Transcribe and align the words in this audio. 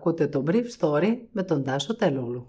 Ακούτε 0.00 0.26
το 0.26 0.44
Brief 0.46 0.64
Story 0.78 1.16
με 1.32 1.42
τον 1.42 1.64
Τάσο 1.64 1.96
Τελούλου. 1.96 2.46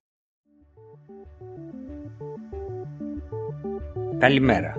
Καλημέρα. 4.18 4.76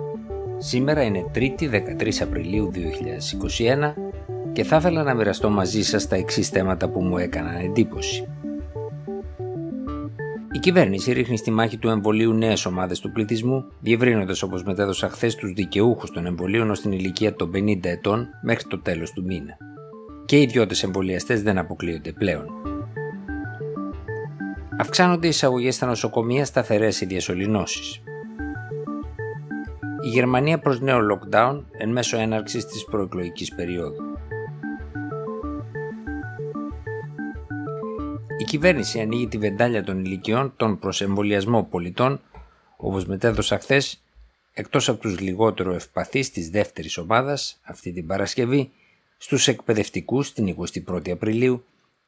Σήμερα 0.57 1.03
είναι 1.03 1.31
3η 1.35 1.69
13 1.69 2.21
Απριλίου 2.21 2.71
2021 2.73 3.93
και 4.51 4.63
θα 4.63 4.75
ήθελα 4.75 5.03
να 5.03 5.13
μοιραστώ 5.13 5.49
μαζί 5.49 5.83
σας 5.83 6.07
τα 6.07 6.15
εξής 6.15 6.49
θέματα 6.49 6.89
που 6.89 7.01
μου 7.01 7.17
έκαναν 7.17 7.55
εντύπωση. 7.55 8.27
Η 10.51 10.59
κυβέρνηση 10.59 11.11
ρίχνει 11.11 11.37
στη 11.37 11.51
μάχη 11.51 11.77
του 11.77 11.89
εμβολίου 11.89 12.33
νέες 12.33 12.65
ομάδες 12.65 12.99
του 12.99 13.11
πληθυσμού, 13.11 13.65
διευρύνοντας 13.79 14.41
όπως 14.41 14.63
μετέδωσα 14.63 15.09
χθες 15.09 15.35
τους 15.35 15.53
δικαιούχους 15.53 16.11
των 16.11 16.25
εμβολίων 16.25 16.69
ως 16.69 16.81
την 16.81 16.91
ηλικία 16.91 17.35
των 17.35 17.51
50 17.55 17.89
ετών 17.89 18.27
μέχρι 18.41 18.67
το 18.67 18.79
τέλος 18.79 19.11
του 19.11 19.23
μήνα. 19.23 19.57
Και 20.25 20.37
οι 20.37 20.41
ιδιώτες 20.41 20.83
εμβολιαστές 20.83 21.43
δεν 21.43 21.57
αποκλείονται 21.57 22.11
πλέον. 22.11 22.45
Αυξάνονται 24.79 25.25
οι 25.25 25.29
εισαγωγές 25.29 25.75
στα 25.75 25.85
νοσοκομεία 25.85 26.45
σταθερές 26.45 27.01
οι 27.01 27.05
διασωληνώσεις. 27.05 28.01
Η 30.05 30.07
Γερμανία 30.07 30.59
προς 30.59 30.79
νέο 30.81 30.99
lockdown 30.99 31.63
εν 31.71 31.91
μέσω 31.91 32.17
έναρξης 32.17 32.65
της 32.65 32.85
προεκλογικής 32.85 33.55
περίοδου. 33.55 34.03
Η 38.37 38.43
κυβέρνηση 38.43 38.99
ανοίγει 38.99 39.27
τη 39.27 39.37
βεντάλια 39.37 39.83
των 39.83 40.05
ηλικιών 40.05 40.53
των 40.57 40.79
προσεμβολιασμό 40.79 41.63
πολιτών, 41.63 42.21
όπως 42.77 43.05
μετέδωσα 43.05 43.59
χθες, 43.59 44.03
εκτός 44.53 44.89
από 44.89 44.99
τους 44.99 45.19
λιγότερο 45.19 45.73
ευπαθείς 45.73 46.31
της 46.31 46.49
δεύτερης 46.49 46.97
ομάδας, 46.97 47.59
αυτή 47.63 47.91
την 47.93 48.07
Παρασκευή, 48.07 48.71
στους 49.23 49.47
εκπαιδευτικούς 49.47 50.33
την 50.33 50.55
21η 50.87 51.09
Απριλίου, 51.09 51.63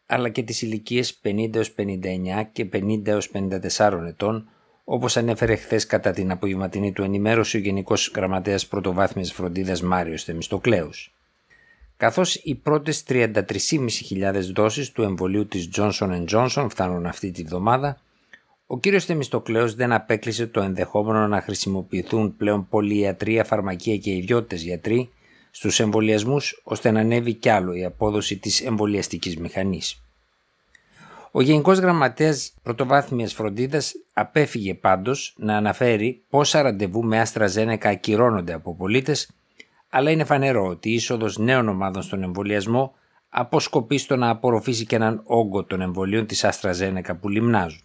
αλλά 0.06 0.30
και 0.30 0.44
τις 0.44 0.62
ηλικίες 0.62 1.20
50 1.24 1.70
59 1.76 2.50
και 2.52 2.66
50 2.66 3.28
54 3.28 4.06
ετών, 4.08 4.50
όπως 4.84 5.18
ανέφερε 5.18 5.56
χθες 5.56 5.86
κατά 5.86 6.12
την 6.12 6.32
απογευματινή 6.32 6.92
του 6.92 7.04
ενημέρωση 7.04 7.58
ο 7.58 7.60
Γενικός 7.60 8.12
Γραμματέας 8.16 8.68
Πρωτοβάθμιας 8.68 9.34
Φροντίδας 9.34 9.82
Μάριος 9.82 10.24
Θεμιστοκλέους. 10.24 11.14
Καθώς 11.98 12.36
οι 12.36 12.56
πρώτες 12.56 13.04
33.500 13.08 14.54
δόσεις 14.56 14.92
του 14.92 15.02
εμβολίου 15.02 15.48
της 15.48 15.70
Johnson 15.76 16.26
Johnson 16.30 16.68
φτάνουν 16.70 17.06
αυτή 17.06 17.32
τη 17.32 17.44
βδομάδα, 17.44 18.02
ο 18.68 18.80
κύριος 18.80 19.06
Θεμιστοκλέος 19.06 19.76
δεν 19.76 19.92
απέκλεισε 19.92 20.48
το 20.48 20.62
ενδεχόμενο 20.62 21.28
να 21.28 21.42
χρησιμοποιηθούν 21.42 22.36
πλέον 22.38 22.68
πολυιατρία, 22.70 23.44
φαρμακεία 23.44 23.98
και 23.98 24.12
ιδιώτες 24.12 24.64
γιατροί 24.64 25.10
στους 25.56 25.80
εμβολιασμούς 25.80 26.62
ώστε 26.64 26.92
να 26.92 27.00
ανέβει 27.00 27.34
κι 27.34 27.50
άλλο 27.50 27.74
η 27.74 27.86
απόδοση 27.86 28.38
της 28.38 28.62
εμβολιαστικής 28.62 29.38
μηχανής. 29.38 30.02
Ο 31.32 31.42
Γενικός 31.42 31.78
Γραμματέας 31.78 32.54
Πρωτοβάθμιας 32.64 33.34
Φροντίδας 33.34 33.94
απέφυγε 34.14 34.74
πάντως 34.74 35.36
να 35.38 35.58
αναφέρει 35.58 36.24
πόσα 36.30 36.62
ραντεβού 36.62 37.04
με 37.04 37.20
άστρα 37.20 37.48
Ζένεκα 37.48 37.90
ακυρώνονται 37.90 38.54
από 38.54 38.76
πολίτες 38.76 39.30
αλλά 39.90 40.12
είναι 40.12 40.24
φανερό 40.24 40.68
ότι 40.68 40.90
η 40.90 40.94
είσοδος 40.94 41.38
νέων 41.38 41.68
ομάδων 41.68 42.02
στον 42.02 42.24
εμβολιασμό 42.24 42.94
αποσκοπεί 43.30 43.98
στο 43.98 44.16
να 44.16 44.30
απορροφήσει 44.30 44.86
και 44.86 44.96
έναν 44.96 45.22
όγκο 45.26 45.64
των 45.64 45.82
εμβολίων 45.82 46.26
της 46.26 46.44
Αστραζένεκα 46.44 47.16
που 47.16 47.30
λιμνάζουν. 47.30 47.85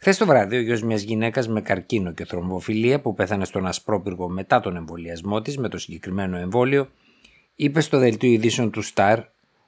Χθες 0.00 0.16
το 0.16 0.26
βράδυ, 0.26 0.56
ο 0.56 0.60
γιος 0.60 0.82
μιας 0.82 1.02
γυναίκας 1.02 1.48
με 1.48 1.60
καρκίνο 1.60 2.12
και 2.12 2.24
θρομβοφιλία 2.24 3.00
που 3.00 3.14
πέθανε 3.14 3.44
στον 3.44 3.66
Ασπρόπυργο 3.66 4.28
μετά 4.28 4.60
τον 4.60 4.76
εμβολιασμό 4.76 5.42
της 5.42 5.58
με 5.58 5.68
το 5.68 5.78
συγκεκριμένο 5.78 6.36
εμβόλιο, 6.36 6.90
είπε 7.54 7.80
στο 7.80 7.98
δελτίο 7.98 8.30
ειδήσεων 8.30 8.70
του 8.70 8.82
Σταρ 8.82 9.20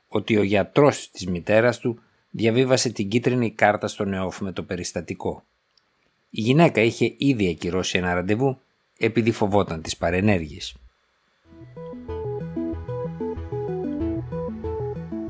ότι 0.09 0.37
ο 0.37 0.43
γιατρός 0.43 1.11
της 1.11 1.27
μητέρας 1.27 1.79
του 1.79 2.03
διαβίβασε 2.31 2.91
την 2.91 3.09
κίτρινη 3.09 3.51
κάρτα 3.51 3.89
στο 3.89 4.05
νεόφ 4.05 4.41
με 4.41 4.53
το 4.53 4.63
περιστατικό. 4.63 5.45
Η 6.31 6.41
γυναίκα 6.41 6.81
είχε 6.81 7.15
ήδη 7.19 7.49
ακυρώσει 7.49 7.99
ένα 7.99 8.15
ραντεβού 8.15 8.61
επειδή 8.99 9.31
φοβόταν 9.31 9.83
τις 9.83 9.97
παρενέργειες. 9.97 10.77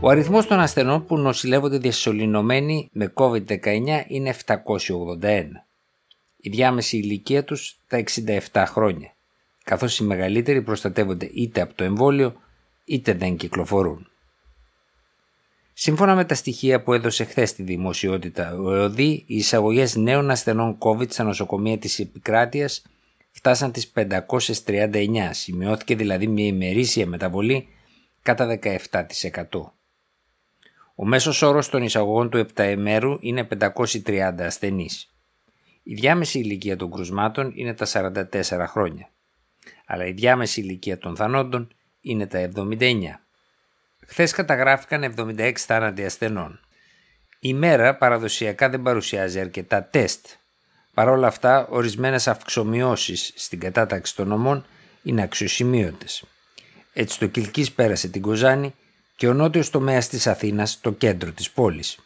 Ο 0.02 0.08
αριθμός 0.08 0.46
των 0.46 0.60
ασθενών 0.60 1.06
που 1.06 1.18
νοσηλεύονται 1.18 1.78
διασωληνωμένοι 1.78 2.88
με 2.92 3.12
COVID-19 3.14 4.02
είναι 4.06 4.34
781. 4.46 5.44
Η 6.36 6.50
διάμεση 6.50 6.96
ηλικία 6.96 7.44
τους 7.44 7.78
τα 7.86 8.02
67 8.52 8.64
χρόνια, 8.66 9.14
καθώς 9.64 9.98
οι 9.98 10.04
μεγαλύτεροι 10.04 10.62
προστατεύονται 10.62 11.30
είτε 11.32 11.60
από 11.60 11.74
το 11.74 11.84
εμβόλιο 11.84 12.34
είτε 12.84 13.12
δεν 13.12 13.36
κυκλοφορούν. 13.36 14.10
Σύμφωνα 15.72 16.14
με 16.14 16.24
τα 16.24 16.34
στοιχεία 16.34 16.82
που 16.82 16.92
έδωσε 16.92 17.24
χθες 17.24 17.48
στη 17.48 17.62
δημοσιότητα 17.62 18.54
ο 18.54 18.74
ΕΟΔΗ, 18.74 19.24
οι 19.26 19.36
εισαγωγές 19.36 19.96
νέων 19.96 20.30
ασθενών 20.30 20.78
COVID 20.78 21.10
στα 21.10 21.24
νοσοκομεία 21.24 21.78
της 21.78 21.98
επικράτειας 21.98 22.82
φτάσαν 23.30 23.72
τις 23.72 23.92
539, 23.94 25.30
σημειώθηκε 25.30 25.96
δηλαδή 25.96 26.26
μια 26.26 26.46
ημερήσια 26.46 27.06
μεταβολή 27.06 27.68
κατά 28.22 28.58
17%. 28.62 29.79
Ο 31.02 31.06
μέσος 31.06 31.42
όρος 31.42 31.68
των 31.68 31.82
εισαγωγών 31.82 32.30
του 32.30 32.36
επταεμέρου 32.36 33.16
είναι 33.20 33.48
530 33.60 34.34
ασθενείς. 34.38 35.14
Η 35.82 35.94
διάμεση 35.94 36.38
ηλικία 36.38 36.76
των 36.76 36.90
κρουσμάτων 36.90 37.52
είναι 37.54 37.74
τα 37.74 37.86
44 37.86 38.66
χρόνια, 38.66 39.08
αλλά 39.86 40.06
η 40.06 40.12
διάμεση 40.12 40.60
ηλικία 40.60 40.98
των 40.98 41.16
θανόντων 41.16 41.68
είναι 42.00 42.26
τα 42.26 42.50
79. 42.56 43.00
Χθες 44.06 44.32
καταγράφηκαν 44.32 45.14
76 45.16 45.52
θάνατοι 45.56 46.04
ασθενών. 46.04 46.60
Η 47.40 47.54
μέρα 47.54 47.96
παραδοσιακά 47.96 48.68
δεν 48.68 48.82
παρουσιάζει 48.82 49.40
αρκετά 49.40 49.84
τεστ. 49.84 50.26
Παρ' 50.94 51.08
όλα 51.08 51.26
αυτά, 51.26 51.66
ορισμένες 51.70 52.28
αυξομοιώσεις 52.28 53.32
στην 53.34 53.60
κατάταξη 53.60 54.16
των 54.16 54.28
νομών 54.28 54.64
είναι 55.02 55.22
αξιοσημείωτες. 55.22 56.24
Έτσι 56.92 57.18
το 57.18 57.26
Κιλκής 57.26 57.72
πέρασε 57.72 58.08
την 58.08 58.22
Κοζάνη 58.22 58.74
και 59.20 59.28
ο 59.28 59.34
νότιος 59.34 59.70
τομέας 59.70 60.08
της 60.08 60.26
Αθήνας 60.26 60.80
το 60.80 60.92
κέντρο 60.92 61.32
της 61.32 61.50
πόλης. 61.50 61.98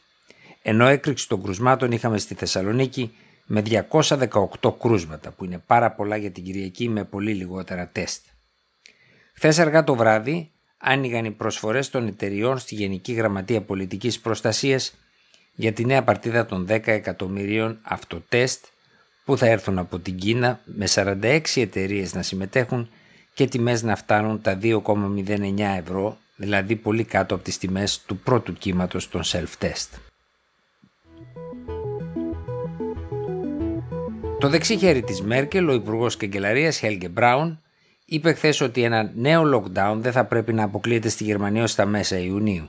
Ενώ 0.62 0.86
έκρηξη 0.86 1.28
των 1.28 1.42
κρουσμάτων 1.42 1.92
είχαμε 1.92 2.19
στη 2.19 2.34
Θεσσαλονίκη 2.34 3.14
με 3.44 3.62
218 3.62 4.75
κρούσματα 4.78 5.30
που 5.30 5.44
είναι 5.44 5.62
πάρα 5.66 5.91
πολλά 5.91 6.16
για 6.16 6.30
την 6.30 6.44
Κυριακή 6.44 6.88
με 6.88 7.04
πολύ 7.04 7.34
λιγότερα 7.34 7.88
τεστ. 7.92 8.24
Χθες 9.34 9.58
αργά 9.58 9.84
το 9.84 9.94
βράδυ 9.94 10.50
άνοιγαν 10.78 11.24
οι 11.24 11.30
προσφορές 11.30 11.91
των 11.91 12.06
εταιριών 12.06 12.58
στη 12.58 12.74
Γενική 12.74 13.12
Γραμματεία 13.12 13.60
Πολιτικής 13.60 14.20
Προστασίας 14.20 14.94
για 15.54 15.72
τη 15.72 15.84
νέα 15.84 16.03
παρτίδα 16.03 16.47
των 16.47 16.66
10 16.69 16.86
εκατομμυρίων 16.86 17.78
αυτοτέστ 17.82 18.64
που 19.24 19.38
θα 19.38 19.47
έρθουν 19.47 19.78
από 19.78 19.98
την 19.98 20.16
Κίνα 20.16 20.60
με 20.64 20.86
46 20.94 21.41
εταιρείες 21.54 22.14
να 22.14 22.22
συμμετέχουν 22.22 22.91
και 23.34 23.47
τιμές 23.47 23.82
να 23.82 23.97
φτάνουν 23.97 24.41
τα 24.41 24.58
2,09 24.62 25.58
ευρώ 25.78 26.19
δηλαδή 26.37 26.77
πολύ 26.77 27.05
κάτω 27.05 27.34
από 27.34 27.45
τις 27.45 27.59
τιμές 27.59 28.00
του 28.06 28.19
πρώτου 28.19 28.53
κύματος 28.53 29.09
των 29.09 29.22
self-test. 29.25 29.99
Το 34.39 34.49
δεξί 34.49 34.78
χέρι 34.78 35.03
της 35.03 35.22
Μέρκελ, 35.22 35.69
ο 35.69 35.72
Υπουργός 35.72 36.17
Καγκελαρίας 36.17 36.78
Χέλγκε 36.78 37.09
Μπράουν, 37.09 37.62
είπε 38.05 38.33
χθες 38.33 38.61
ότι 38.61 38.83
ένα 38.83 39.12
νέο 39.15 39.43
lockdown 39.55 39.97
δεν 39.99 40.12
θα 40.12 40.25
πρέπει 40.25 40.53
να 40.53 40.62
αποκλείεται 40.62 41.09
στη 41.09 41.25
Γερμανία 41.25 41.62
ως 41.62 41.75
τα 41.75 41.87
μέσα 41.87 42.19
Ιουνίου. 42.19 42.69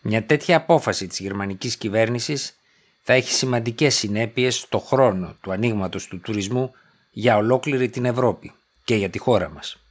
Μια 0.00 0.24
τέτοια 0.24 0.56
απόφαση 0.56 1.06
της 1.06 1.18
γερμανικής 1.18 1.76
κυβέρνησης 1.76 2.56
θα 3.02 3.12
έχει 3.12 3.32
σημαντικές 3.32 3.94
συνέπειες 3.94 4.56
στο 4.56 4.78
χρόνο 4.78 5.36
του 5.40 5.52
ανοίγματος 5.52 6.06
του 6.06 6.20
τουρισμού 6.20 6.72
για 7.10 7.36
ολόκληρη 7.36 7.88
την 7.88 8.04
Ευρώπη 8.04 8.52
και 8.84 8.94
για 8.94 9.10
τη 9.10 9.18
χώρα 9.18 9.48
μας. 9.50 9.87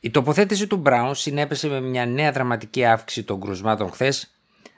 Η 0.00 0.10
τοποθέτηση 0.10 0.66
του 0.66 0.76
Μπράουν 0.76 1.14
συνέπεσε 1.14 1.68
με 1.68 1.80
μια 1.80 2.06
νέα 2.06 2.32
δραματική 2.32 2.84
αύξηση 2.84 3.24
των 3.24 3.40
κρουσμάτων 3.40 3.90
χθες, 3.90 4.34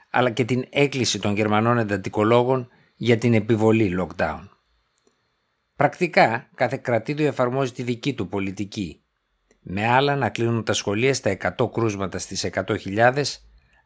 αλλά 0.09 0.29
και 0.29 0.45
την 0.45 0.65
έκκληση 0.69 1.19
των 1.19 1.35
Γερμανών 1.35 1.77
εντατικολόγων 1.77 2.69
για 2.95 3.17
την 3.17 3.33
επιβολή 3.33 3.97
lockdown. 3.99 4.47
Πρακτικά, 5.75 6.49
κάθε 6.55 6.77
κρατήδιο 6.77 7.27
εφαρμόζει 7.27 7.71
τη 7.71 7.83
δική 7.83 8.13
του 8.13 8.27
πολιτική, 8.27 9.03
με 9.59 9.87
άλλα 9.87 10.15
να 10.15 10.29
κλείνουν 10.29 10.63
τα 10.63 10.73
σχολεία 10.73 11.13
στα 11.13 11.37
100 11.57 11.71
κρούσματα 11.71 12.19
στις 12.19 12.49
100.000, 12.53 13.23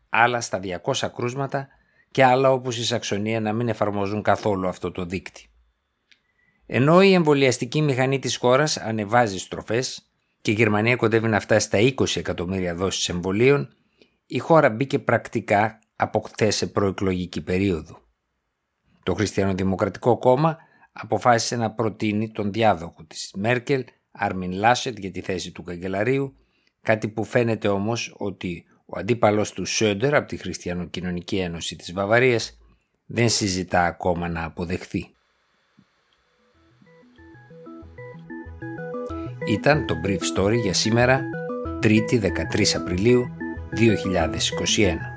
άλλα 0.10 0.42
στα 0.42 0.60
200 0.84 1.08
κρούσματα 1.16 1.68
και 2.12 2.24
άλλα 2.24 2.52
όπως 2.52 2.78
η 2.78 2.86
Σαξονία 2.86 3.40
να 3.42 3.54
μην 3.54 3.70
εφαρμόζουν 3.70 4.22
καθόλου 4.22 4.68
αυτό 4.68 4.92
το 4.92 5.06
δίκτυ. 5.06 5.50
Ενώ 6.66 7.02
η 7.02 7.14
εμβολιαστική 7.14 7.82
μηχανή 7.82 8.20
της 8.20 8.38
χώρας 8.38 8.78
ανεβάζει 8.78 9.40
στροφές, 9.40 10.12
και 10.48 10.54
η 10.54 10.56
Γερμανία 10.56 10.96
κοντεύει 10.96 11.28
να 11.28 11.40
φτάσει 11.40 11.66
στα 11.66 11.78
20 11.80 12.16
εκατομμύρια 12.16 12.76
δόσεις 12.76 13.10
εμβολίων, 13.10 13.74
η 14.26 14.38
χώρα 14.38 14.70
μπήκε 14.70 15.00
πρακτικά 15.00 15.80
από 15.96 16.20
χθες 16.20 16.56
σε 16.56 16.68
προεκλογική 16.68 17.42
περίοδο. 17.42 18.02
Το 19.04 19.14
Χριστιανοδημοκρατικό 19.14 20.18
Κόμμα 20.18 20.58
αποφάσισε 20.92 21.56
να 21.56 21.72
προτείνει 21.72 22.32
τον 22.32 22.52
διάδοχο 22.52 23.04
της 23.04 23.32
Μέρκελ, 23.36 23.84
Άρμιν 24.12 24.52
Λάσετ, 24.52 24.98
για 24.98 25.12
τη 25.12 25.22
θέση 25.22 25.52
του 25.52 25.64
καγκελαρίου, 25.64 26.36
κάτι 26.82 27.08
που 27.08 27.24
φαίνεται 27.24 27.68
όμως 27.68 28.14
ότι 28.18 28.66
Ο 28.86 29.00
αντίπαλος 29.00 29.52
του 29.52 29.66
Σόντερ 29.66 30.16
από 30.16 30.28
τη 30.28 30.38
Χριστιανοκοινωνική 30.38 31.38
Ένωση 31.38 31.76
της 31.76 31.94
Βαβαρίας 31.94 32.58
δεν 33.06 33.30
συζητά 33.30 33.86
ακόμα 33.86 34.30
να 34.30 34.44
αποδεχθεί. 34.44 35.12
Ήταν 39.50 39.86
το 39.86 39.96
Brief 40.06 40.40
Story 40.40 40.56
για 40.64 40.74
σήμερα, 40.74 41.22
3η 41.84 42.22
13 42.22 42.76
Απριλίου 42.76 43.28
2021. 43.76 45.17